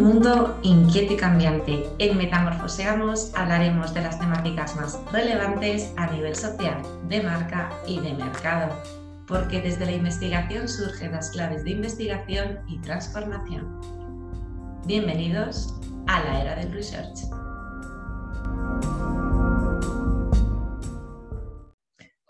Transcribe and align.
un 0.00 0.14
mundo 0.14 0.58
inquieto 0.62 1.12
y 1.12 1.16
cambiante. 1.16 1.86
En 1.98 2.16
Metamorfoseamos 2.16 3.32
hablaremos 3.34 3.92
de 3.92 4.00
las 4.00 4.18
temáticas 4.18 4.74
más 4.76 4.98
relevantes 5.12 5.92
a 5.98 6.06
nivel 6.06 6.34
social, 6.34 6.80
de 7.08 7.22
marca 7.22 7.70
y 7.86 8.00
de 8.00 8.14
mercado, 8.14 8.74
porque 9.26 9.60
desde 9.60 9.84
la 9.84 9.92
investigación 9.92 10.68
surgen 10.68 11.12
las 11.12 11.30
claves 11.30 11.64
de 11.64 11.72
investigación 11.72 12.60
y 12.66 12.78
transformación. 12.78 13.78
Bienvenidos 14.86 15.74
a 16.06 16.20
la 16.20 16.40
era 16.40 16.54
del 16.56 16.72
research. 16.72 17.20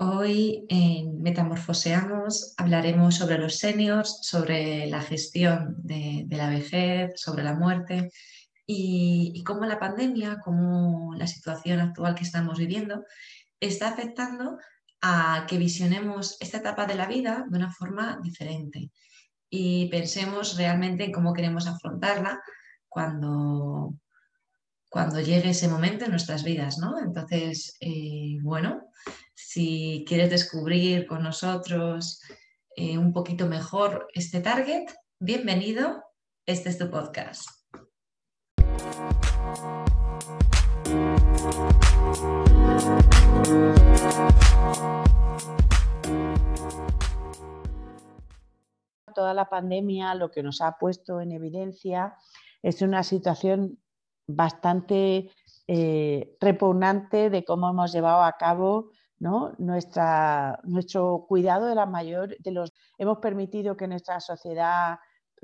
Hoy 0.03 0.65
en 0.71 1.21
Metamorfoseamos 1.21 2.55
hablaremos 2.57 3.17
sobre 3.17 3.37
los 3.37 3.59
seniors, 3.59 4.21
sobre 4.23 4.87
la 4.87 5.03
gestión 5.03 5.75
de, 5.77 6.25
la 6.31 6.49
vejez, 6.49 7.13
sobre 7.17 7.45
la 7.45 7.53
muerte 7.53 8.11
y, 8.67 9.45
cómo 9.45 9.67
la 9.67 9.79
pandemia, 9.79 10.39
cómo 10.43 11.15
la 11.17 11.27
situación 11.27 11.81
actual 11.81 12.15
que 12.15 12.23
estamos 12.23 12.59
viviendo 12.59 13.05
está 13.61 13.91
afectando 13.91 14.57
a 15.03 15.45
que 15.47 15.59
visionemos 15.59 16.39
esta 16.41 16.57
etapa 16.57 16.87
de 16.87 16.95
la 16.95 17.07
vida 17.07 17.45
de 17.47 17.59
una 17.59 17.71
forma 17.71 18.19
diferente 18.23 18.91
y 19.51 19.91
pensemos 19.91 20.57
realmente 20.57 21.05
en 21.05 21.13
cómo 21.13 21.35
queremos 21.35 21.67
afrontarla 21.67 22.41
cuando, 22.89 23.97
cuando 24.89 25.21
llegue 25.21 25.51
ese 25.51 25.69
momento 25.69 26.07
en 26.07 26.13
nuestras 26.13 26.43
vidas, 26.43 26.79
¿no? 26.79 26.99
Entonces, 26.99 27.77
eh, 27.81 28.39
bueno, 28.41 28.91
si 29.53 30.05
quieres 30.07 30.31
descubrir 30.31 31.09
con 31.09 31.25
nosotros 31.25 32.23
eh, 32.77 32.97
un 32.97 33.13
poquito 33.13 33.49
mejor 33.49 34.07
este 34.15 34.41
target, 34.41 34.87
bienvenido, 35.19 36.05
este 36.47 36.69
es 36.69 36.79
tu 36.79 36.89
podcast. 36.89 37.49
Toda 49.13 49.35
la 49.35 49.49
pandemia 49.49 50.15
lo 50.15 50.31
que 50.31 50.45
nos 50.45 50.61
ha 50.61 50.79
puesto 50.79 51.21
en 51.21 51.33
evidencia 51.33 52.15
es 52.63 52.83
una 52.83 53.03
situación 53.03 53.81
bastante 54.29 55.29
eh, 55.67 56.37
repugnante 56.41 57.31
de 57.31 57.45
cómo 57.45 57.69
hemos 57.69 57.93
llevado 57.93 58.23
a 58.23 58.37
cabo 58.37 58.93
¿no? 59.21 59.55
Nuestra, 59.59 60.59
nuestro 60.65 61.27
cuidado 61.29 61.67
de 61.67 61.75
la 61.75 61.87
mayor, 61.87 62.37
de 62.39 62.51
los, 62.51 62.73
hemos 62.99 63.19
permitido 63.19 63.77
que 63.77 63.87
nuestra 63.87 64.19
sociedad 64.19 64.99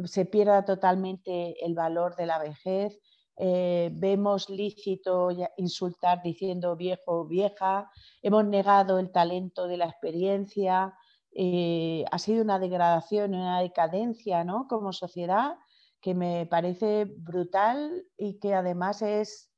se 0.05 0.25
pierda 0.25 0.65
totalmente 0.65 1.65
el 1.65 1.75
valor 1.75 2.17
de 2.17 2.27
la 2.27 2.39
vejez, 2.39 2.99
eh, 3.39 3.91
vemos 3.93 4.49
lícito 4.49 5.29
insultar 5.59 6.23
diciendo 6.23 6.75
viejo 6.75 7.21
o 7.21 7.27
vieja, 7.27 7.91
hemos 8.23 8.47
negado 8.47 8.99
el 8.99 9.13
talento 9.13 9.69
de 9.69 9.77
la 9.77 9.87
experiencia, 9.87 10.95
eh, 11.33 12.05
ha 12.11 12.19
sido 12.19 12.43
una 12.43 12.59
degradación, 12.59 13.35
una 13.35 13.61
decadencia 13.61 14.43
¿no? 14.43 14.67
como 14.69 14.95
sociedad 14.95 15.57
que 16.01 16.15
me 16.15 16.47
parece 16.47 17.05
brutal 17.05 18.05
y 18.17 18.39
que 18.39 18.55
además 18.55 19.03
es 19.03 19.51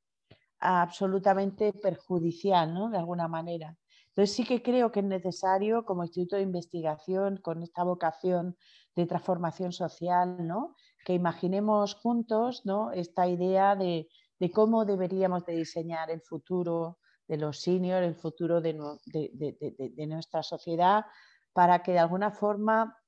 absolutamente 0.60 1.72
perjudicial, 1.72 2.74
¿no? 2.74 2.90
De 2.90 2.98
alguna 2.98 3.28
manera. 3.28 3.76
Entonces 4.18 4.34
sí 4.34 4.44
que 4.44 4.64
creo 4.64 4.90
que 4.90 4.98
es 4.98 5.06
necesario, 5.06 5.84
como 5.84 6.02
instituto 6.02 6.34
de 6.34 6.42
investigación, 6.42 7.36
con 7.36 7.62
esta 7.62 7.84
vocación 7.84 8.56
de 8.96 9.06
transformación 9.06 9.70
social, 9.70 10.44
¿no? 10.44 10.74
que 11.04 11.14
imaginemos 11.14 11.94
juntos 11.94 12.62
¿no? 12.64 12.90
esta 12.90 13.28
idea 13.28 13.76
de, 13.76 14.08
cómo 14.52 14.84
deberíamos 14.84 15.46
de 15.46 15.54
diseñar 15.54 16.10
el 16.10 16.20
futuro 16.20 16.98
de 17.28 17.36
los 17.36 17.60
seniors, 17.60 18.04
el 18.04 18.16
futuro 18.16 18.60
de, 18.60 18.74
nuestra 20.08 20.42
sociedad, 20.42 21.04
para 21.52 21.84
que 21.84 21.92
de 21.92 22.00
alguna 22.00 22.32
forma 22.32 22.98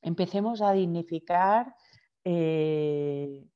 empecemos 0.00 0.62
a 0.62 0.70
dignificar 0.70 1.74
eh, 2.22 3.48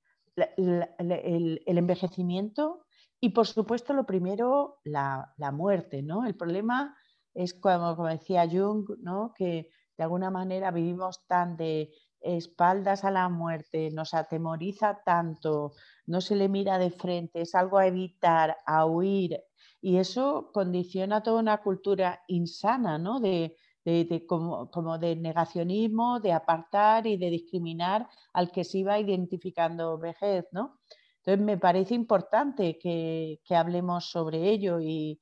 el, 0.56 1.62
envejecimiento 1.66 2.86
y 3.20 3.30
por 3.30 3.47
supuesto 3.47 3.92
lo 3.92 4.04
primero, 4.04 4.78
la, 4.84 5.34
muerte. 5.53 6.03
¿no? 6.03 6.26
El 6.26 6.36
problema 6.36 6.97
es, 7.36 7.54
como, 7.54 7.94
como 7.94 8.08
decía 8.08 8.48
Jung, 8.50 8.88
¿no? 9.00 9.32
que 9.36 9.69
de 9.97 10.04
alguna 10.04 10.30
manera 10.30 10.70
vivimos 10.70 11.26
tan 11.26 11.56
de 11.56 11.92
espaldas 12.20 13.04
a 13.04 13.10
la 13.10 13.28
muerte, 13.28 13.91
nos 13.92 14.14
atemoriza 14.14 15.00
tanto, 15.04 15.72
no 16.06 16.20
se 16.20 16.34
le 16.34 16.48
mira 16.48 16.78
de 16.78 16.91
frente, 16.91 17.42
es 17.42 17.54
algo 17.54 17.78
a 17.78 17.86
evitar, 17.86 18.56
a 18.66 18.86
huir, 18.86 19.41
y 19.80 19.98
eso 19.98 20.50
condiciona 20.52 21.22
toda 21.22 21.41
una 21.41 21.58
cultura 21.58 22.22
insana, 22.26 22.98
¿no? 22.98 23.20
De, 23.20 23.54
como, 24.26 24.98
de 24.98 25.14
negacionismo, 25.14 26.18
de 26.18 26.32
apartar 26.32 27.06
y 27.06 27.16
de 27.16 27.30
discriminar 27.30 28.08
al 28.32 28.50
que 28.50 28.64
se 28.64 28.78
iba 28.78 28.98
identificando 28.98 29.97
vejez, 29.98 30.47
¿no? 30.50 30.80
Entonces 31.18 31.44
me 31.44 31.56
parece 31.56 31.94
importante 31.94 32.78
que, 32.78 33.38
hablemos 33.50 34.10
sobre 34.10 34.50
ello 34.50 34.80
y, 34.80 35.20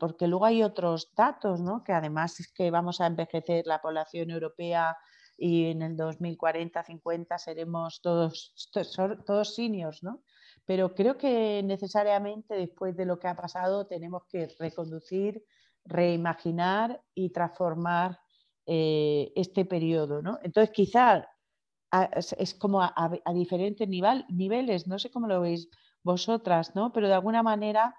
porque 0.00 0.26
luego 0.26 0.44
hay 0.44 0.62
otros 0.62 1.12
datos, 1.14 1.60
¿no? 1.60 1.84
que 1.84 1.92
además 1.92 2.40
es 2.40 2.52
que 2.52 2.70
vamos 2.70 3.00
a 3.00 3.06
envejecer 3.06 3.66
la 3.66 3.80
población 3.80 4.30
europea 4.30 4.96
y 5.36 5.66
en 5.66 5.82
el 5.82 5.96
2040-50 5.96 7.38
seremos 7.38 8.00
todos, 8.02 8.54
todos 9.26 9.54
seniors, 9.54 10.02
¿no? 10.02 10.22
Pero 10.64 10.94
creo 10.94 11.16
que 11.16 11.62
necesariamente 11.64 12.54
después 12.54 12.96
de 12.96 13.06
lo 13.06 13.18
que 13.18 13.28
ha 13.28 13.36
pasado 13.36 13.86
tenemos 13.86 14.24
que 14.28 14.48
reconducir 14.58 15.44
reimaginar 15.84 17.02
y 17.14 17.30
transformar 17.30 18.20
eh, 18.66 19.32
este 19.34 19.64
periodo. 19.64 20.22
¿no? 20.22 20.38
Entonces, 20.42 20.72
quizás 20.72 21.24
es 22.38 22.54
como 22.54 22.80
a, 22.80 23.10
diferentes 23.34 23.88
niveles, 23.88 24.86
no 24.86 24.98
sé 24.98 25.10
cómo 25.10 25.26
lo 25.26 25.40
veis 25.40 25.68
vosotras, 26.02 26.74
¿no? 26.74 26.92
pero 26.92 27.08
de 27.08 27.14
alguna 27.14 27.42
manera 27.42 27.94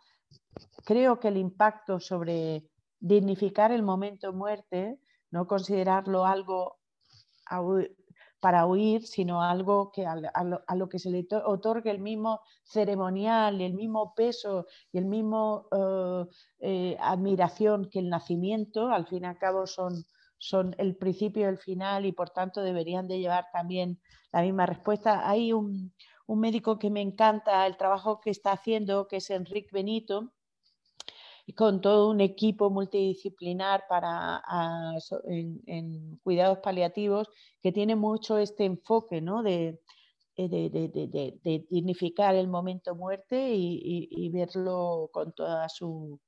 creo 0.86 1.20
que 1.20 1.30
el 1.30 1.38
impacto 1.38 2.00
sobre 2.00 2.70
dignificar 3.00 3.72
el 3.72 3.84
momento 3.84 4.34
muerte, 4.34 5.00
no 5.32 5.48
considerarlo 5.48 6.26
algo 6.26 6.78
para 8.40 8.66
huir, 8.66 9.06
sino 9.08 9.42
algo 9.42 9.92
que 9.92 10.06
a, 10.06 10.16
lo, 10.76 10.90
que 10.90 11.00
se 11.00 11.10
le 11.10 11.26
otorgue 11.46 11.92
el 11.92 12.00
mismo 12.00 12.42
ceremonial, 12.64 13.62
el 13.62 13.74
mismo 13.74 14.14
peso 14.16 14.68
y 14.92 14.98
el 14.98 15.06
mismo 15.06 15.68
eh, 15.72 16.26
eh, 16.60 16.98
admiración 17.00 17.90
que 17.90 18.00
el 18.00 18.10
nacimiento, 18.10 18.90
al 18.90 19.08
fin 19.08 19.24
y 19.24 19.28
al 19.28 19.38
cabo 19.38 19.66
son, 19.66 20.06
son 20.38 20.76
el 20.78 20.98
principio 20.98 21.44
y 21.44 21.50
el 21.50 21.58
final 21.58 22.06
y 22.06 22.12
por 22.12 22.32
tanto 22.32 22.62
deberían 22.62 23.08
de 23.08 23.20
llevar 23.20 23.46
también 23.54 24.00
la 24.34 24.42
misma 24.42 24.66
respuesta. 24.66 25.30
Hay 25.30 25.54
un, 25.54 25.94
un 26.26 26.40
médico 26.40 26.80
que 26.80 26.90
me 26.90 27.02
encanta 27.02 27.66
el 27.68 27.78
trabajo 27.78 28.20
que 28.20 28.30
está 28.30 28.52
haciendo, 28.54 29.08
que 29.08 29.18
es 29.18 29.30
Enrique 29.30 29.70
Benito, 29.72 30.34
y 31.46 31.54
con 31.54 31.82
todo 31.82 32.10
un 32.10 32.22
equipo 32.22 32.70
multidisciplinar 32.70 33.86
para, 33.90 34.42
en, 35.26 36.18
cuidados 36.24 36.60
paliativos 36.60 37.30
que 37.62 37.72
tiene 37.72 37.96
mucho 37.96 38.38
este 38.38 38.66
enfoque 38.66 39.22
¿no? 39.22 39.44
de, 39.44 39.82
eh, 40.38 40.48
de, 40.48 41.66
dignificar 41.70 42.36
el 42.36 42.48
momento 42.48 42.96
muerte 42.96 43.52
y, 43.54 44.30
verlo 44.30 45.10
con 45.12 45.34
toda 45.34 45.68
su, 45.68 46.20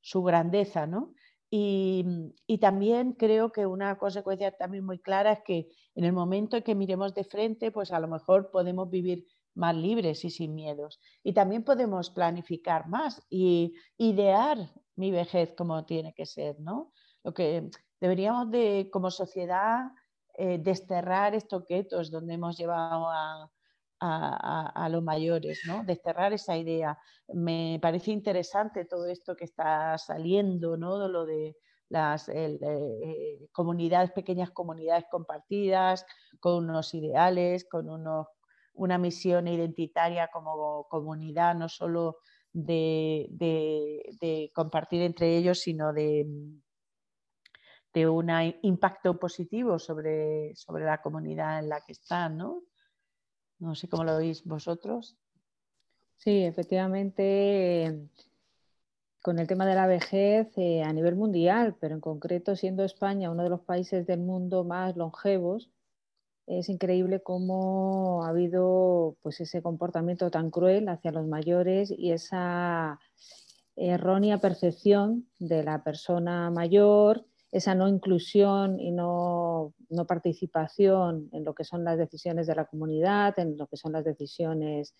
su 0.00 0.22
grandeza. 0.22 0.86
¿no? 0.86 1.14
Y, 1.50 2.04
y, 2.46 2.58
también 2.58 3.12
creo 3.14 3.50
que 3.50 3.66
una 3.66 3.98
consecuencia 3.98 4.52
también 4.52 4.84
muy 4.84 5.00
clara 5.00 5.32
es 5.32 5.40
que 5.44 5.68
en 5.96 6.04
el 6.04 6.12
momento 6.12 6.56
en 6.56 6.62
que 6.62 6.76
miremos 6.76 7.12
de 7.14 7.24
frente, 7.24 7.72
pues 7.72 7.90
a 7.90 7.98
lo 7.98 8.06
mejor 8.06 8.52
podemos 8.52 8.88
vivir 8.88 9.26
más 9.54 9.74
libres 9.74 10.24
y 10.24 10.30
sin 10.30 10.54
miedos. 10.54 11.00
Y 11.22 11.32
también 11.32 11.64
podemos 11.64 12.10
planificar 12.10 12.88
más 12.88 13.22
y 13.28 13.74
idear 13.98 14.58
mi 14.96 15.10
vejez 15.10 15.54
como 15.56 15.84
tiene 15.84 16.12
que 16.14 16.26
ser, 16.26 16.58
¿no? 16.60 16.92
Lo 17.22 17.34
que 17.34 17.70
deberíamos 18.00 18.50
de, 18.50 18.88
como 18.92 19.10
sociedad, 19.10 19.90
eh, 20.34 20.58
desterrar 20.58 21.34
estos 21.34 21.66
guetos 21.66 22.10
donde 22.10 22.34
hemos 22.34 22.56
llevado 22.56 23.08
a, 23.10 23.50
los 24.90 25.02
mayores, 25.02 25.60
¿no? 25.66 25.84
Desterrar 25.84 26.32
esa 26.32 26.56
idea. 26.56 26.98
Me 27.28 27.78
parece 27.82 28.10
interesante 28.12 28.86
todo 28.86 29.06
esto 29.06 29.36
que 29.36 29.44
está 29.44 29.98
saliendo, 29.98 30.78
¿no? 30.78 31.06
Lo 31.06 31.26
de 31.26 31.54
las 31.90 32.30
eh, 32.30 32.58
comunidades, 33.52 34.12
pequeñas 34.12 34.50
comunidades 34.52 35.04
compartidas, 35.10 36.06
con 36.40 36.70
unos 36.70 36.94
ideales, 36.94 37.66
con 37.68 37.90
unos 37.90 38.28
una 38.80 38.96
misión 38.96 39.46
identitaria 39.46 40.28
como 40.28 40.86
comunidad, 40.88 41.54
no 41.54 41.68
solo 41.68 42.16
de, 42.50 43.28
compartir 44.54 45.02
entre 45.02 45.36
ellos, 45.36 45.60
sino 45.60 45.92
de, 45.92 46.26
de 47.92 48.08
un 48.08 48.30
impacto 48.62 49.18
positivo 49.18 49.78
sobre, 49.78 50.56
sobre, 50.56 50.86
la 50.86 51.02
comunidad 51.02 51.58
en 51.58 51.68
la 51.68 51.82
que 51.82 51.92
están. 51.92 52.38
No 52.38 53.74
sé 53.74 53.86
cómo 53.86 54.04
lo 54.04 54.16
veis 54.16 54.44
vosotros. 54.44 55.18
Sí, 56.16 56.42
efectivamente, 56.42 58.08
con 59.20 59.38
el 59.38 59.46
tema 59.46 59.66
de 59.66 59.74
la 59.74 59.86
vejez 59.86 60.56
eh, 60.56 60.82
a 60.82 60.92
nivel 60.94 61.16
mundial, 61.16 61.76
pero 61.78 61.94
en 61.94 62.00
concreto 62.00 62.56
siendo 62.56 62.82
España 62.82 63.30
uno 63.30 63.42
de 63.42 63.50
los 63.50 63.60
países 63.60 64.06
del 64.06 64.20
mundo 64.20 64.64
más 64.64 64.96
longevos, 64.96 65.70
es 66.58 66.68
increíble 66.68 67.20
cómo 67.20 68.24
ha 68.24 68.30
habido 68.30 69.16
pues, 69.22 69.40
ese 69.40 69.62
comportamiento 69.62 70.30
tan 70.30 70.50
cruel 70.50 70.88
hacia 70.88 71.12
los 71.12 71.26
mayores 71.26 71.92
y 71.96 72.10
esa 72.10 72.98
errónea 73.76 74.38
percepción 74.38 75.28
de 75.38 75.62
la 75.62 75.84
persona 75.84 76.50
mayor, 76.50 77.24
esa 77.52 77.74
no 77.74 77.88
inclusión 77.88 78.80
y 78.80 78.90
no, 78.90 79.74
no, 79.88 80.06
participación 80.06 81.28
en 81.32 81.44
lo 81.44 81.54
que 81.54 81.64
son 81.64 81.84
las 81.84 81.98
decisiones 81.98 82.46
de 82.46 82.56
la 82.56 82.64
comunidad, 82.64 83.38
en 83.38 83.56
lo 83.56 83.66
que 83.68 83.76
son 83.76 83.92
las 83.92 84.04
decisiones 84.04 84.94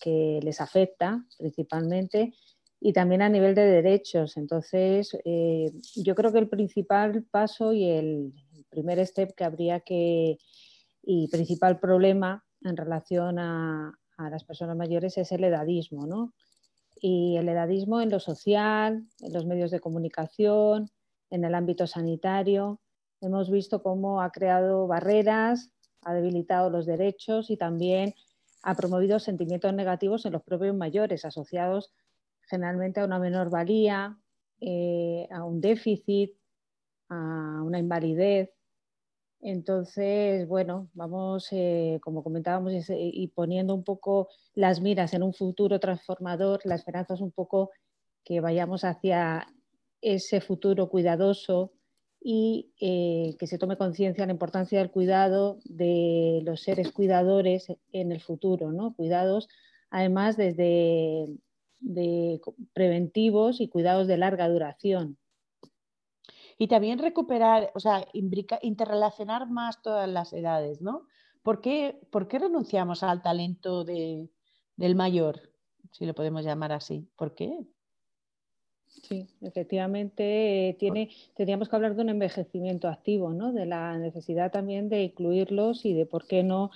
que 0.00 0.40
les 0.42 0.60
afecta 0.60 1.24
principalmente 1.38 2.32
y 2.80 2.92
también 2.92 3.22
a 3.22 3.28
nivel 3.28 3.54
de 3.54 3.66
derechos. 3.66 4.36
Entonces, 4.36 5.16
eh, 5.24 5.70
yo 5.96 6.14
creo 6.14 6.32
que 6.32 6.38
el 6.38 6.48
principal 6.48 7.24
paso 7.30 7.72
y 7.72 7.90
el 7.90 8.32
primer 8.70 9.04
step 9.06 9.34
que 9.34 9.44
habría 9.44 9.80
que, 9.80 10.38
y 11.06 11.28
principal 11.28 11.78
problema 11.78 12.44
en 12.62 12.76
relación 12.76 13.38
a, 13.38 13.98
las 14.16 14.44
personas 14.44 14.76
mayores 14.76 15.18
es 15.18 15.32
el 15.32 15.42
edadismo, 15.42 16.06
¿no? 16.06 16.32
Y 17.00 17.36
el 17.36 17.48
edadismo 17.48 18.00
en 18.00 18.10
lo 18.10 18.20
social, 18.20 19.04
en 19.18 19.32
los 19.32 19.44
medios 19.44 19.72
de 19.72 19.80
comunicación, 19.80 20.88
en 21.30 21.44
el 21.44 21.54
ámbito 21.54 21.88
sanitario. 21.88 22.80
Hemos 23.20 23.50
visto 23.50 23.82
cómo 23.82 24.22
ha 24.22 24.30
creado 24.30 24.86
barreras, 24.86 25.72
ha 26.02 26.14
debilitado 26.14 26.70
los 26.70 26.86
derechos 26.86 27.50
y 27.50 27.56
también 27.56 28.14
ha 28.62 28.76
promovido 28.76 29.18
sentimientos 29.18 29.74
negativos 29.74 30.24
en 30.26 30.32
los 30.32 30.42
propios 30.44 30.76
mayores 30.76 31.24
asociados 31.24 31.92
generalmente 32.48 33.00
a 33.00 33.04
una 33.04 33.18
menor 33.18 33.50
valía, 33.50 34.16
eh, 34.60 35.28
a 35.30 35.44
un 35.44 35.60
déficit, 35.60 36.32
a 37.08 37.62
una 37.64 37.78
invalidez. 37.78 38.50
Entonces, 39.46 40.48
bueno, 40.48 40.88
vamos, 40.94 41.48
eh, 41.52 42.00
como 42.02 42.24
comentábamos, 42.24 42.72
y 42.88 43.28
poniendo 43.28 43.74
un 43.74 43.84
poco 43.84 44.28
las 44.54 44.80
miras 44.80 45.12
en 45.12 45.22
un 45.22 45.34
futuro 45.34 45.78
transformador, 45.78 46.62
la 46.64 46.76
esperanza 46.76 47.12
es 47.12 47.20
un 47.20 47.30
poco 47.30 47.70
que 48.24 48.40
vayamos 48.40 48.84
hacia 48.84 49.46
ese 50.00 50.40
futuro 50.40 50.88
cuidadoso 50.88 51.72
y 52.22 52.72
eh, 52.80 53.36
que 53.38 53.46
se 53.46 53.58
tome 53.58 53.76
conciencia 53.76 54.22
de 54.22 54.28
la 54.28 54.32
importancia 54.32 54.78
del 54.78 54.90
cuidado 54.90 55.58
de 55.64 56.40
los 56.42 56.62
seres 56.62 56.90
cuidadores 56.90 57.66
en 57.92 58.12
el 58.12 58.22
futuro, 58.22 58.72
¿no? 58.72 58.94
Cuidados, 58.94 59.48
además, 59.90 60.38
desde 60.38 61.26
de 61.80 62.40
preventivos 62.72 63.60
y 63.60 63.68
cuidados 63.68 64.06
de 64.06 64.16
larga 64.16 64.48
duración. 64.48 65.18
Y 66.58 66.68
también 66.68 66.98
recuperar, 66.98 67.70
o 67.74 67.80
sea, 67.80 68.06
interrelacionar 68.12 69.48
más 69.48 69.82
todas 69.82 70.08
las 70.08 70.32
edades, 70.32 70.80
¿no? 70.80 71.06
¿Por 71.42 71.60
qué, 71.60 72.00
renunciamos 72.12 73.02
al 73.02 73.22
talento 73.22 73.84
del 73.84 74.30
mayor, 74.94 75.50
si 75.92 76.06
lo 76.06 76.14
podemos 76.14 76.44
llamar 76.44 76.72
así? 76.72 77.06
¿Por 77.16 77.34
qué? 77.34 77.66
Sí, 79.02 79.26
efectivamente 79.42 80.70
eh, 80.70 80.74
tiene, 80.74 81.10
tendríamos 81.34 81.68
que 81.68 81.76
hablar 81.76 81.96
de 81.96 82.02
un 82.02 82.08
envejecimiento 82.08 82.88
activo, 82.88 83.34
¿no? 83.34 83.52
De 83.52 83.66
la 83.66 83.98
necesidad 83.98 84.52
también 84.52 84.88
de 84.88 85.02
incluirlos 85.02 85.84
y 85.84 85.92
de 85.92 86.06
por 86.06 86.26
qué 86.26 86.42
no, 86.42 86.70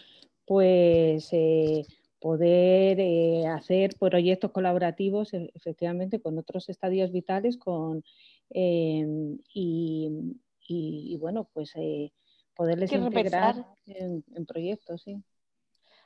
pues 0.44 1.28
eh, 1.32 1.86
poder 2.20 2.98
eh, 3.00 3.46
hacer 3.46 3.94
proyectos 3.98 4.50
colaborativos 4.50 5.32
e, 5.32 5.50
efectivamente 5.54 6.20
con 6.20 6.36
otros 6.38 6.69
estadios 6.69 7.12
vitales 7.12 7.56
con, 7.56 8.04
em, 8.50 9.39
y, 9.53 11.17
bueno, 11.19 11.49
pues 11.53 11.73
eh, 11.77 12.12
poderles 12.55 12.93
integrar 12.93 13.67
en, 13.87 14.25
proyectos. 14.47 15.03
Sí. 15.03 15.23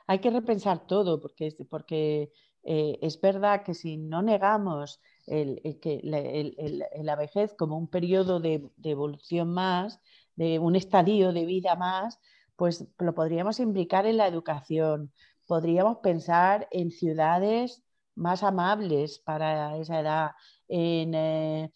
Hay 0.07 0.19
que 0.19 0.29
repensar 0.29 0.85
todo 0.87 1.21
porque, 1.21 1.55
porque 1.69 2.31
eh, 2.63 2.99
es 3.01 3.19
verdad 3.19 3.63
que 3.63 3.73
si 3.73 3.97
no 3.97 4.21
negamos 4.21 5.01
el, 5.25 5.61
que 5.81 5.99
la, 6.03 7.15
vejez 7.15 7.53
como 7.53 7.77
un 7.77 7.87
periodo 7.87 8.39
de, 8.39 8.69
de 8.77 8.91
evolución 8.91 9.53
más, 9.53 10.01
de 10.35 10.59
un 10.59 10.75
estadio 10.75 11.33
de 11.33 11.45
vida 11.45 11.75
más, 11.75 12.19
pues 12.55 12.85
lo 12.99 13.13
podríamos 13.13 13.59
implicar 13.59 14.05
en 14.05 14.17
la 14.17 14.27
educación, 14.27 15.11
podríamos 15.47 15.97
pensar 15.97 16.67
en 16.71 16.91
ciudades 16.91 17.83
más 18.15 18.43
amables 18.43 19.19
para 19.19 19.77
esa 19.77 19.99
edad, 19.99 20.31
en 20.67 21.13
eh, 21.15 21.71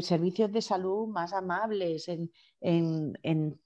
servicios 0.00 0.52
de 0.52 0.62
salud 0.62 1.08
más 1.08 1.32
amables, 1.32 2.08
en, 2.08 3.60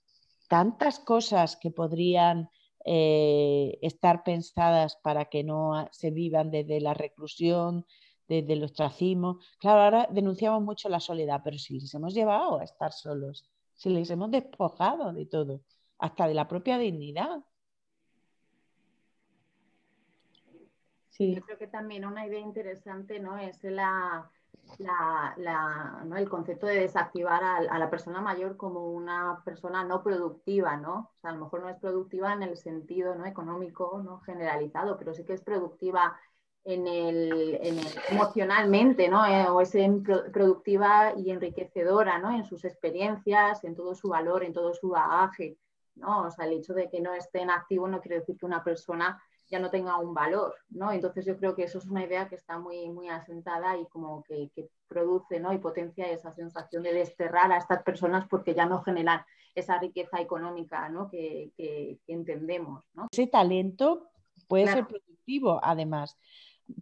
tantas 0.48 0.98
cosas 0.98 1.56
que 1.56 1.70
podrían 1.70 2.48
eh, 2.84 3.78
estar 3.80 4.22
pensadas 4.22 4.96
para 4.96 5.24
que 5.26 5.42
no 5.42 5.88
se 5.90 6.10
vivan 6.10 6.50
desde 6.50 6.80
la 6.80 6.94
reclusión, 6.94 7.86
desde 8.28 8.52
el 8.52 8.64
ostracismo. 8.64 9.38
Claro, 9.58 9.82
ahora 9.82 10.08
denunciamos 10.10 10.62
mucho 10.62 10.88
la 10.88 11.00
soledad, 11.00 11.40
pero 11.42 11.58
si 11.58 11.80
les 11.80 11.92
hemos 11.94 12.14
llevado 12.14 12.60
a 12.60 12.64
estar 12.64 12.92
solos, 12.92 13.48
si 13.74 13.88
les 13.88 14.10
hemos 14.10 14.30
despojado 14.30 15.12
de 15.12 15.26
todo, 15.26 15.62
hasta 15.98 16.28
de 16.28 16.34
la 16.34 16.46
propia 16.46 16.78
dignidad. 16.78 17.42
Sí. 21.10 21.34
Yo 21.34 21.42
creo 21.42 21.58
que 21.58 21.68
también 21.68 22.04
una 22.04 22.26
idea 22.26 22.40
interesante 22.40 23.20
¿no? 23.20 23.38
es 23.38 23.62
la, 23.62 24.30
¿no? 24.78 26.16
el 26.16 26.28
concepto 26.28 26.66
de 26.66 26.80
desactivar 26.80 27.42
a, 27.44 27.78
la 27.78 27.90
persona 27.90 28.20
mayor 28.20 28.56
como 28.56 28.90
una 28.90 29.42
persona 29.44 29.84
no 29.84 30.02
productiva, 30.02 30.76
¿no? 30.76 31.10
O 31.16 31.20
sea, 31.20 31.30
a 31.30 31.34
lo 31.34 31.44
mejor 31.44 31.62
no 31.62 31.68
es 31.68 31.78
productiva 31.78 32.32
en 32.32 32.42
el 32.42 32.56
sentido 32.56 33.14
¿no? 33.14 33.26
económico 33.26 34.00
¿no? 34.04 34.20
generalizado, 34.20 34.98
pero 34.98 35.14
sí 35.14 35.24
que 35.24 35.34
es 35.34 35.42
productiva 35.42 36.16
en 36.64 36.86
el, 36.86 37.60
emocionalmente, 38.08 39.08
¿no? 39.08 39.26
Eh, 39.26 39.46
o 39.48 39.60
es 39.60 39.72
productiva 40.32 41.12
y 41.14 41.30
enriquecedora, 41.30 42.18
¿no? 42.18 42.34
En 42.34 42.44
sus 42.44 42.64
experiencias, 42.64 43.62
en 43.64 43.74
todo 43.74 43.94
su 43.94 44.08
valor, 44.08 44.42
en 44.44 44.54
todo 44.54 44.72
su 44.72 44.88
bagaje, 44.88 45.58
¿no? 45.96 46.22
O 46.22 46.30
sea, 46.30 46.46
el 46.46 46.54
hecho 46.54 46.72
de 46.72 46.88
que 46.88 47.00
no 47.00 47.12
esté 47.12 47.42
en 47.42 47.50
activo 47.50 47.86
no 47.86 48.00
quiere 48.00 48.20
decir 48.20 48.38
que 48.38 48.46
una 48.46 48.64
persona 48.64 49.22
ya 49.50 49.58
no 49.58 49.70
tenga 49.70 49.98
un 49.98 50.14
valor, 50.14 50.54
¿no? 50.70 50.90
Entonces 50.92 51.24
yo 51.26 51.36
creo 51.36 51.54
que 51.54 51.64
eso 51.64 51.78
es 51.78 51.86
una 51.86 52.04
idea 52.04 52.28
que 52.28 52.36
está 52.36 52.58
muy, 52.58 52.90
muy 52.90 53.08
asentada 53.08 53.78
y 53.78 53.86
como 53.86 54.22
que, 54.22 54.50
produce, 54.88 55.40
¿no? 55.40 55.52
Y 55.52 55.58
potencia 55.58 56.08
esa 56.10 56.32
sensación 56.32 56.82
de 56.82 56.92
desterrar 56.92 57.50
a 57.50 57.58
estas 57.58 57.82
personas 57.82 58.26
porque 58.28 58.54
ya 58.54 58.66
no 58.66 58.82
generan 58.82 59.22
esa 59.54 59.78
riqueza 59.78 60.20
económica, 60.20 60.88
¿no? 60.88 61.08
Que, 61.08 61.52
entendemos, 62.06 62.84
¿no? 62.94 63.08
Ese 63.10 63.26
talento 63.26 64.10
puede 64.46 64.68
ser 64.68 64.86
productivo, 64.86 65.60
además. 65.62 66.16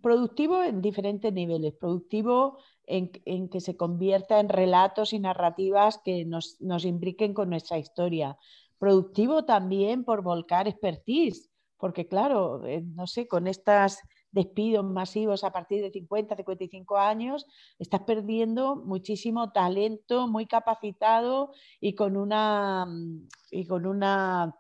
Productivo 0.01 0.63
en 0.63 0.83
diferentes 0.83 1.33
niveles, 1.33 1.75
productivo 1.75 2.59
en, 2.87 3.11
que 3.49 3.61
se 3.61 3.77
convierta 3.77 4.39
en 4.41 4.49
relatos 4.49 5.13
y 5.13 5.19
narrativas 5.19 5.99
que 6.05 6.25
nos, 6.25 6.61
nos 6.61 6.85
imbriquen 6.85 7.35
con 7.35 7.51
nuestra 7.51 7.79
historia, 7.79 8.37
productivo 8.79 9.45
también 9.45 10.05
por 10.05 10.23
volcar 10.23 10.69
expertise, 10.69 11.52
porque 11.83 12.07
claro, 12.07 12.65
eh, 12.65 12.81
no 12.95 13.09
sé, 13.09 13.27
con 13.27 13.49
estos 13.49 13.99
despidos 14.31 14.85
masivos 14.85 15.43
a 15.43 15.51
partir 15.51 15.83
de 15.83 15.91
50, 15.91 16.37
55 16.37 16.97
años, 16.97 17.45
estás 17.77 18.03
perdiendo 18.03 18.77
muchísimo 18.77 19.51
talento, 19.51 20.29
muy 20.29 20.47
capacitado 20.47 21.51
y 21.81 21.97
con 21.97 22.17
una 22.17 22.87
mm, 22.87 23.27
y 23.51 23.67
con 23.67 23.87
una 23.87 24.55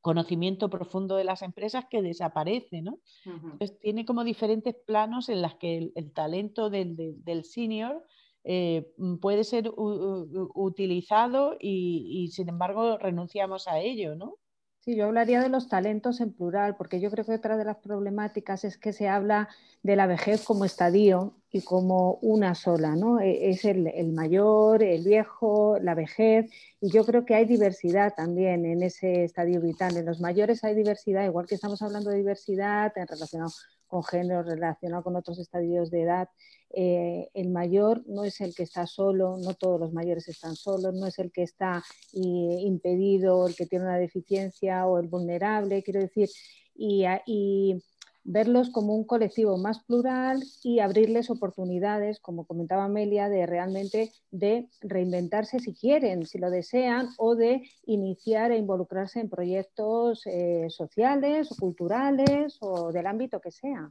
conocimiento 0.00 0.70
profundo 0.70 1.16
de 1.16 1.24
las 1.24 1.42
empresas 1.42 1.84
que 1.90 2.00
desaparece, 2.00 2.80
¿no? 2.80 3.00
Entonces, 3.26 3.78
tiene 3.78 4.06
como 4.06 4.24
diferentes 4.24 4.74
planos 4.86 5.28
en 5.28 5.42
los 5.42 5.54
que 5.56 5.92
el, 5.94 6.12
talento 6.14 6.70
del, 6.70 7.44
senior 7.44 8.02
eh, 8.44 8.90
mm, 8.96 9.16
puede 9.16 9.44
ser 9.44 9.70
utilizado 9.76 11.54
y, 11.60 12.24
y, 12.24 12.28
sin 12.28 12.48
embargo 12.48 12.96
renunciamos 12.96 13.68
a 13.68 13.78
ello, 13.78 14.16
¿no? 14.16 14.38
Sí, 14.84 14.96
yo 14.96 15.04
hablaría 15.04 15.40
de 15.40 15.48
los 15.48 15.68
talentos 15.68 16.20
en 16.20 16.32
plural, 16.32 16.74
porque 16.74 16.98
yo 17.00 17.08
creo 17.12 17.24
que 17.24 17.34
otra 17.34 17.56
de 17.56 17.64
las 17.64 17.76
problemáticas 17.76 18.64
es 18.64 18.78
que 18.78 18.92
se 18.92 19.08
habla 19.08 19.48
de 19.84 19.94
la 19.94 20.08
vejez 20.08 20.42
como 20.44 20.64
estadio 20.64 21.34
y 21.52 21.62
como 21.62 22.14
una 22.14 22.56
sola, 22.56 22.96
¿no? 22.96 23.20
E, 23.20 23.50
es 23.50 23.64
el, 23.64 24.12
mayor, 24.12 24.82
el 24.82 25.04
viejo, 25.04 25.78
la 25.80 25.94
vejez, 25.94 26.50
y 26.80 26.90
yo 26.90 27.04
creo 27.04 27.24
que 27.24 27.36
hay 27.36 27.44
diversidad 27.44 28.14
también 28.16 28.66
en 28.66 28.82
ese 28.82 29.22
estadio 29.22 29.60
vital. 29.60 29.96
En 29.96 30.04
los 30.06 30.20
mayores 30.20 30.64
hay 30.64 30.74
diversidad, 30.74 31.24
igual 31.26 31.46
que 31.46 31.54
estamos 31.54 31.80
hablando 31.80 32.10
de 32.10 32.16
diversidad 32.16 32.92
en 32.96 33.06
relación 33.06 33.48
con 33.86 34.02
género, 34.02 34.42
relacionado 34.42 35.04
con 35.04 35.14
otros 35.14 35.38
estadios 35.38 35.92
de 35.92 36.02
edad. 36.02 36.28
Eh, 36.74 37.28
el 37.34 37.50
mayor 37.50 38.02
no 38.06 38.24
es 38.24 38.40
el 38.40 38.54
que 38.54 38.62
está 38.62 38.86
solo, 38.86 39.36
no 39.38 39.54
todos 39.54 39.78
los 39.78 39.92
mayores 39.92 40.28
están 40.28 40.56
solos, 40.56 40.94
no 40.94 41.06
es 41.06 41.18
el 41.18 41.30
que 41.30 41.42
está 41.42 41.82
eh, 42.14 42.18
impedido, 42.20 43.46
el 43.46 43.54
que 43.54 43.66
tiene 43.66 43.84
una 43.84 43.98
deficiencia 43.98 44.86
o 44.86 44.98
el 44.98 45.08
vulnerable. 45.08 45.82
Quiero 45.82 46.00
decir, 46.00 46.28
y, 46.74 47.76
verlos 48.24 48.70
como 48.70 48.94
un 48.94 49.04
colectivo 49.04 49.58
más 49.58 49.82
plural 49.82 50.44
y 50.62 50.78
abrirles 50.78 51.28
oportunidades, 51.28 52.20
como 52.20 52.46
comentaba 52.46 52.84
Amelia, 52.84 53.28
de 53.28 53.46
realmente 53.46 54.12
de 54.30 54.68
reinventarse 54.80 55.58
si 55.58 55.74
quieren, 55.74 56.24
si 56.26 56.38
lo 56.38 56.48
desean, 56.50 57.08
o 57.18 57.34
de 57.34 57.62
iniciar 57.84 58.52
e 58.52 58.58
involucrarse 58.58 59.18
en 59.18 59.28
proyectos 59.28 60.22
eh, 60.26 60.66
sociales 60.70 61.48
culturales 61.58 62.58
o 62.60 62.92
del 62.92 63.08
ámbito 63.08 63.40
que 63.40 63.50
sea. 63.50 63.90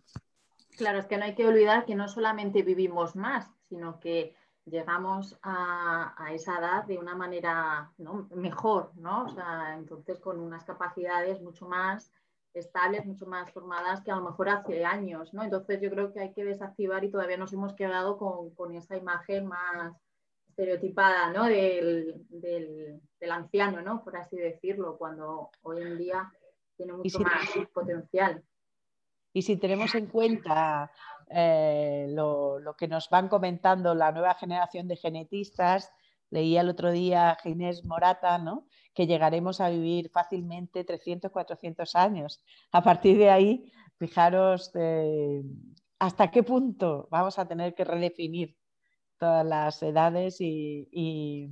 Claro, 0.82 0.98
es 0.98 1.06
que 1.06 1.20
no 1.20 1.26
hay 1.26 1.36
que 1.36 1.46
olvidar 1.46 1.86
que 1.86 1.94
no 1.94 2.08
solamente 2.08 2.64
vivimos 2.64 3.16
más, 3.16 3.48
sino 3.70 4.00
que 4.00 4.34
llegamos 4.66 5.38
a, 5.44 6.16
esa 6.34 6.58
edad 6.58 6.86
de 6.86 6.98
una 6.98 7.14
manera 7.14 7.94
mejor, 8.32 8.92
¿no? 8.96 9.26
O 9.26 9.30
sea, 9.30 9.76
entonces 9.78 10.20
con 10.20 10.40
unas 10.40 10.64
capacidades 10.64 11.40
mucho 11.40 11.68
más 11.68 12.12
estables, 12.56 13.06
mucho 13.06 13.28
más 13.28 13.52
formadas 13.52 14.02
que 14.02 14.10
a 14.10 14.16
lo 14.16 14.24
mejor 14.24 14.50
hace 14.50 14.84
años, 14.84 15.36
¿no? 15.36 15.44
Entonces 15.44 15.80
yo 15.82 15.92
creo 15.92 16.12
que 16.12 16.22
hay 16.22 16.34
que 16.34 16.46
desactivar 16.46 17.04
y 17.04 17.12
todavía 17.12 17.38
nos 17.38 17.54
hemos 17.54 17.76
quedado 17.76 18.18
con, 18.18 18.74
esa 18.74 18.98
imagen 18.98 19.46
más 19.46 19.96
estereotipada, 20.50 21.32
¿no? 21.32 21.46
Del, 21.46 23.00
anciano, 23.30 23.84
¿no? 23.84 24.04
Por 24.04 24.18
así 24.18 24.36
decirlo, 24.36 24.98
cuando 24.98 25.52
hoy 25.62 25.84
en 25.84 26.00
día 26.00 26.34
tiene 26.76 26.94
mucho 26.94 27.20
más 27.20 27.68
potencial. 27.72 28.44
Y 29.34 29.44
si 29.44 29.58
tenemos 29.58 29.96
en 29.96 30.08
cuenta 30.08 30.92
eh, 31.30 32.08
lo, 32.10 32.60
que 32.78 32.88
nos 32.88 33.10
van 33.10 33.30
comentando 33.30 33.96
la 33.96 34.12
nueva 34.12 34.36
generación 34.36 34.88
de 34.88 34.98
genetistas, 34.98 35.92
leía 36.30 36.62
el 36.62 36.70
otro 36.70 36.92
día 36.92 37.38
Ginés 37.42 37.86
Morata, 37.86 38.38
¿no? 38.38 38.68
que 38.94 39.08
llegaremos 39.08 39.62
a 39.62 39.70
vivir 39.70 40.10
fácilmente 40.10 40.84
300, 40.84 41.32
400 41.32 41.96
años. 41.96 42.44
A 42.72 42.84
partir 42.84 43.18
de 43.18 43.30
ahí, 43.30 43.72
fijaros 43.98 44.72
eh, 44.76 45.42
hasta 46.00 46.30
qué 46.32 46.44
punto 46.44 47.08
vamos 47.10 47.40
a 47.40 47.48
tener 47.48 47.74
que 47.74 47.86
redefinir 47.86 48.58
todas 49.18 49.46
las 49.46 49.82
edades 49.84 50.42
y, 50.42 51.50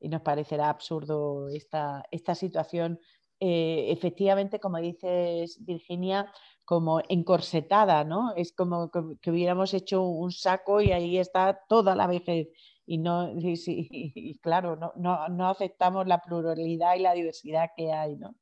nos 0.00 0.22
parecerá 0.22 0.70
absurdo 0.70 1.48
esta 1.50 2.34
situación. 2.34 3.00
Eh, 3.40 3.86
efectivamente, 3.92 4.58
como 4.60 4.78
dices 4.78 5.58
Virginia, 5.64 6.32
como 6.64 7.00
encorsetada, 7.08 8.04
¿no? 8.04 8.34
Es 8.36 8.52
como 8.52 8.90
que 8.90 9.30
hubiéramos 9.30 9.74
hecho 9.74 10.02
un 10.02 10.32
saco 10.32 10.80
y 10.80 10.92
ahí 10.92 11.18
está 11.18 11.60
toda 11.68 11.94
la 11.94 12.06
vejez 12.06 12.48
y, 12.88 12.98
no, 12.98 13.30
y, 13.38 14.38
claro, 14.40 14.76
no, 14.76 14.92
no, 14.96 15.28
no, 15.28 15.48
aceptamos 15.50 16.06
la 16.06 16.20
pluralidad 16.20 16.96
y 16.96 17.00
la 17.00 17.12
diversidad 17.14 17.70
que 17.76 17.92
hay, 17.92 18.16
¿no? 18.16 18.34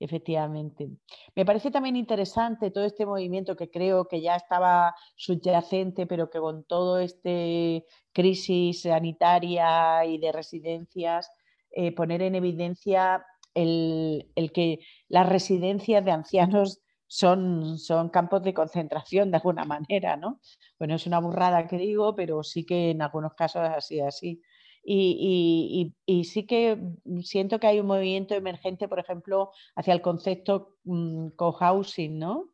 Efectivamente. 0.00 0.88
Me 1.36 1.44
parece 1.44 1.70
también 1.70 1.96
interesante 1.96 2.70
todo 2.70 2.84
este 2.84 3.04
movimiento 3.04 3.54
que 3.56 3.70
creo 3.70 4.06
que 4.06 4.22
ya 4.22 4.36
estaba 4.36 4.94
subyacente, 5.16 6.06
pero 6.06 6.30
que 6.30 6.40
con 6.40 6.64
todo 6.64 6.98
este 6.98 7.84
crisis 8.12 8.82
sanitaria 8.82 10.04
y 10.06 10.18
de 10.18 10.32
residencias, 10.32 11.30
eh, 11.70 11.94
poner 11.94 12.22
en 12.22 12.34
evidencia 12.34 13.24
el, 13.54 14.30
el, 14.34 14.52
que 14.52 14.80
las 15.08 15.28
residencias 15.28 16.04
de 16.04 16.10
ancianos 16.10 16.80
son, 17.06 17.78
son 17.78 18.08
campos 18.08 18.42
de 18.44 18.54
concentración 18.54 19.30
de 19.30 19.38
alguna 19.38 19.64
manera, 19.64 20.16
¿no? 20.16 20.40
Bueno, 20.78 20.94
es 20.94 21.06
una 21.06 21.18
burrada 21.18 21.66
que 21.66 21.76
digo, 21.76 22.14
pero 22.14 22.42
sí 22.44 22.64
que 22.64 22.90
en 22.90 23.02
algunos 23.02 23.34
casos 23.34 23.62
ha 23.62 23.80
sido 23.80 24.06
así. 24.06 24.40
Y, 24.82 25.94
sí 26.24 26.46
que 26.46 26.78
siento 27.22 27.58
que 27.58 27.66
hay 27.66 27.80
un 27.80 27.86
movimiento 27.86 28.34
emergente, 28.34 28.88
por 28.88 28.98
ejemplo, 28.98 29.50
hacia 29.76 29.92
el 29.94 30.02
concepto 30.02 30.76
mm, 30.84 31.30
cohousing, 31.36 32.18
¿no? 32.18 32.50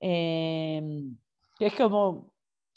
Em, 0.00 1.16
es 1.60 1.74
como 1.74 2.32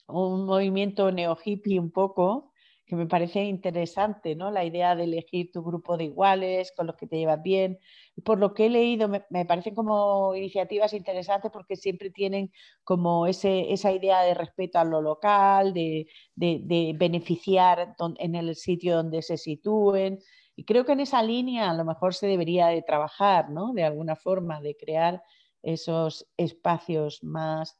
un 0.08 0.46
movimiento 0.46 1.12
neo-hippie 1.12 1.80
un 1.80 1.92
poco, 1.92 2.49
que 2.90 2.96
me 2.96 3.06
parece 3.06 3.44
interesante, 3.44 4.36
¿no? 4.36 4.50
La 4.50 4.66
idea 4.66 4.96
de 4.96 5.04
elegir 5.04 5.52
tu 5.52 5.64
grupo 5.64 5.96
de 5.96 6.06
iguales, 6.06 6.74
con 6.76 6.88
los 6.88 6.96
que 6.96 7.06
te 7.06 7.18
llevas 7.18 7.42
bien. 7.44 7.78
Por 8.26 8.40
lo 8.40 8.56
que 8.56 8.66
he 8.66 8.70
leído, 8.72 9.08
me, 9.08 9.46
parecen 9.46 9.76
como 9.76 10.34
iniciativas 10.36 10.94
interesantes 10.94 11.52
porque 11.52 11.76
siempre 11.76 12.10
tienen 12.10 12.52
como 12.84 13.28
ese, 13.28 13.72
esa 13.72 13.92
idea 13.92 14.22
de 14.24 14.34
respeto 14.34 14.80
a 14.80 14.86
lo 14.86 15.04
local, 15.04 15.72
de, 15.72 16.08
de, 16.36 16.96
beneficiar 16.98 17.96
en 18.18 18.34
el 18.36 18.56
sitio 18.56 18.96
donde 18.96 19.22
se 19.22 19.38
sitúen. 19.38 20.18
Y 20.56 20.66
creo 20.66 20.84
que 20.84 20.94
en 20.94 21.02
esa 21.02 21.22
línea 21.22 21.70
a 21.70 21.76
lo 21.76 21.86
mejor 21.86 22.16
se 22.16 22.26
debería 22.26 22.68
de 22.70 22.82
trabajar, 22.82 23.52
¿no? 23.52 23.72
De 23.74 23.84
alguna 23.84 24.16
forma, 24.16 24.62
de 24.62 24.76
crear 24.76 25.22
esos 25.62 26.28
espacios 26.38 27.24
más... 27.24 27.80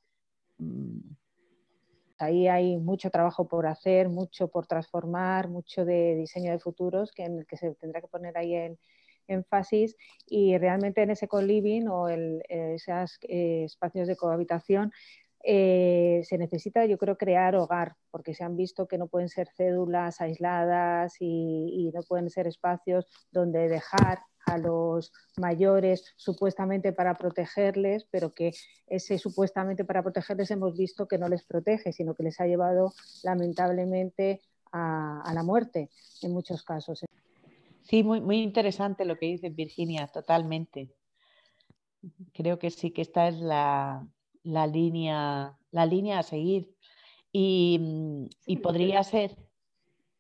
Mm, 0.60 1.00
Ahí 2.22 2.48
hay 2.48 2.78
mucho 2.78 3.10
trabajo 3.10 3.48
por 3.48 3.68
hacer, 3.68 4.10
mucho 4.10 4.48
por 4.50 4.68
transformar, 4.68 5.50
mucho 5.50 5.86
de 5.86 6.16
diseño 6.16 6.52
de 6.52 6.60
futuros 6.60 7.12
que 7.12 7.24
en 7.24 7.40
el 7.40 7.48
que 7.48 7.58
se 7.58 7.76
tendrá 7.76 8.02
que 8.02 8.08
poner 8.08 8.38
ahí 8.38 8.54
en 8.56 8.80
énfasis. 9.28 9.96
Y 10.26 10.58
realmente 10.58 11.02
en 11.02 11.12
ese 11.12 11.28
co-living 11.28 11.88
o 11.88 12.10
en 12.10 12.42
esos 12.50 13.18
eh, 13.24 13.64
espacios 13.66 14.08
de 14.08 14.16
cohabitación 14.16 14.92
eh, 15.44 16.22
se 16.24 16.38
necesita, 16.38 16.86
yo 16.86 16.98
creo, 16.98 17.18
crear 17.18 17.56
hogar, 17.56 17.96
porque 18.12 18.34
se 18.34 18.44
han 18.44 18.56
visto 18.56 18.88
que 18.88 18.98
no 18.98 19.08
pueden 19.08 19.30
ser 19.30 19.48
cédulas 19.56 20.22
aisladas 20.22 21.16
y 21.20 21.92
no 21.94 22.02
pueden 22.04 22.30
ser 22.30 22.48
espacios 22.48 23.06
donde 23.32 23.70
dejar 23.70 24.20
a 24.50 24.58
los 24.58 25.12
mayores 25.38 26.14
supuestamente 26.16 26.92
para 26.92 27.16
protegerles, 27.16 28.08
pero 28.12 28.34
que 28.34 28.52
ese 28.88 29.18
supuestamente 29.18 29.86
para 29.86 30.02
protegerles 30.02 30.52
hemos 30.52 30.76
visto 30.78 31.08
que 31.08 31.18
no 31.18 31.28
les 31.28 31.44
protege, 31.46 31.94
sino 31.94 32.16
que 32.16 32.24
les 32.24 32.40
ha 32.40 32.48
llevado 32.48 32.94
lamentablemente 33.24 34.42
a, 34.72 35.32
la 35.34 35.44
muerte 35.44 35.90
en 36.22 36.32
muchos 36.32 36.64
casos. 36.64 37.06
Sí, 37.84 38.04
muy, 38.04 38.22
muy 38.22 38.42
interesante 38.42 39.06
lo 39.06 39.18
que 39.18 39.28
dice 39.28 39.50
Virginia, 39.50 40.08
totalmente. 40.08 40.90
Creo 42.34 42.60
que 42.60 42.70
sí 42.70 42.92
que 42.92 43.02
esta 43.02 43.28
es 43.28 43.40
la, 43.40 44.08
línea, 44.44 45.58
la 45.72 45.86
línea 45.86 46.20
a 46.20 46.24
seguir. 46.24 46.76
Y, 47.32 47.80
y 48.46 48.58
podría 48.58 49.04
ser 49.04 49.38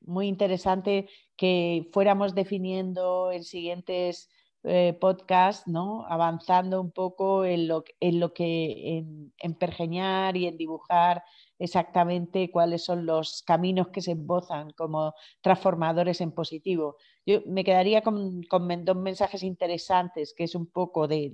muy 0.01 0.27
interesante 0.27 1.09
que 1.35 1.89
fuéramos 1.91 2.35
definiendo 2.35 3.31
en 3.31 3.43
siguientes 3.43 4.29
eh, 4.63 4.97
podcasts, 4.99 5.67
¿no? 5.69 6.05
avanzando 6.09 6.81
un 6.81 6.91
poco 6.91 7.45
en 7.45 7.69
lo, 7.69 7.85
en 8.01 8.19
lo 8.19 8.33
que, 8.33 8.97
en, 9.37 9.53
pergeñar 9.55 10.35
y 10.35 10.47
en 10.47 10.57
dibujar 10.57 11.23
exactamente 11.57 12.51
cuáles 12.51 12.83
son 12.83 13.05
los 13.05 13.41
caminos 13.43 13.87
que 13.87 14.01
se 14.01 14.11
embozan 14.11 14.71
como 14.71 15.13
transformadores 15.41 16.19
en 16.19 16.33
positivo. 16.33 16.97
Yo 17.25 17.39
me 17.45 17.63
quedaría 17.63 18.01
con, 18.01 18.41
dos 18.83 18.97
mensajes 18.97 19.43
interesantes, 19.43 20.33
que 20.35 20.43
es 20.43 20.55
un 20.55 20.67
poco 20.67 21.07
de, 21.07 21.33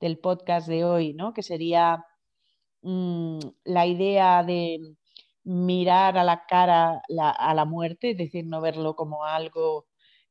del 0.00 0.18
podcast 0.18 0.68
de 0.68 0.84
hoy, 0.84 1.14
¿no? 1.14 1.32
que 1.34 1.42
sería 1.42 2.04
mm, 2.82 3.38
la 3.64 3.86
idea 3.86 4.42
de 4.44 4.78
mirar 5.44 6.18
a 6.18 6.24
la 6.24 6.44
cara 6.46 7.02
a 7.08 7.54
la 7.54 7.64
muerte, 7.64 8.10
es 8.12 8.18
decir, 8.18 8.46
no 8.46 8.60
verlo 8.60 8.94
como 8.96 9.24
algo 9.24 9.86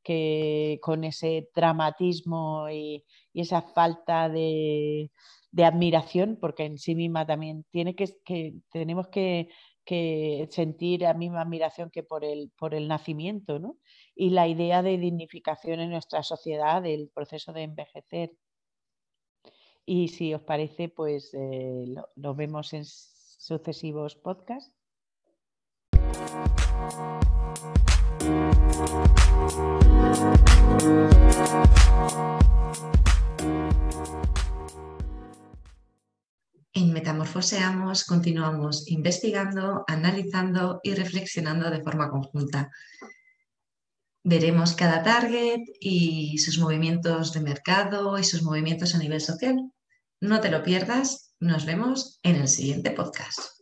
que 0.08 0.78
con 0.82 1.04
ese 1.04 1.50
dramatismo 1.54 2.70
y, 2.70 3.04
esa 3.34 3.62
falta 3.62 4.28
de, 4.28 5.10
admiración, 5.58 6.38
porque 6.40 6.64
en 6.64 6.78
sí 6.78 6.94
misma 6.94 7.26
también 7.26 7.64
tiene 7.70 7.94
que, 7.94 8.06
tenemos 8.72 9.08
que, 9.08 9.48
sentir 10.50 11.02
la 11.02 11.14
misma 11.14 11.42
admiración 11.42 11.90
que 11.90 12.02
por 12.02 12.24
el, 12.24 12.50
por 12.58 12.74
el 12.74 12.88
nacimiento, 12.88 13.58
¿no? 13.58 13.76
Y 14.14 14.30
la 14.30 14.46
idea 14.48 14.82
de 14.82 14.98
dignificación 14.98 15.80
en 15.80 15.90
nuestra 15.90 16.22
sociedad, 16.22 16.82
del 16.82 17.10
proceso 17.14 17.52
de 17.52 17.62
envejecer. 17.62 18.32
Y 19.90 20.08
si 20.08 20.34
os 20.34 20.42
parece, 20.42 20.90
pues 20.90 21.30
eh, 21.32 21.86
lo 22.16 22.34
vemos 22.34 22.74
en 22.74 22.84
sucesivos 22.84 24.16
podcasts. 24.16 24.70
En 36.74 36.92
Metamorfoseamos 36.92 38.04
continuamos 38.04 38.86
investigando, 38.90 39.84
analizando 39.86 40.80
y 40.82 40.92
reflexionando 40.92 41.70
de 41.70 41.82
forma 41.82 42.10
conjunta. 42.10 42.70
Veremos 44.22 44.74
cada 44.74 45.02
target 45.02 45.62
y 45.80 46.36
sus 46.36 46.58
movimientos 46.58 47.32
de 47.32 47.40
mercado 47.40 48.18
y 48.18 48.24
sus 48.24 48.42
movimientos 48.42 48.94
a 48.94 48.98
nivel 48.98 49.22
social. 49.22 49.72
No 50.20 50.40
te 50.40 50.50
lo 50.50 50.64
pierdas, 50.64 51.34
nos 51.38 51.64
vemos 51.64 52.18
en 52.24 52.36
el 52.36 52.48
siguiente 52.48 52.90
podcast. 52.90 53.57